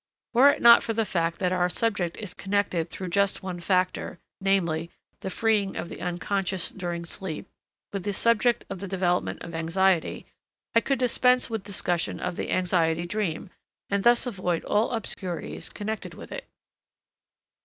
[0.33, 4.17] Were it not for the fact that our subject is connected through just one factor,
[4.39, 4.89] namely,
[5.19, 6.25] the freeing of the Unc.
[6.75, 7.47] during sleep,
[7.93, 10.25] with the subject of the development of anxiety,
[10.73, 13.51] I could dispense with discussion of the anxiety dream,
[13.91, 16.49] and thus avoid all obscurities connected with it.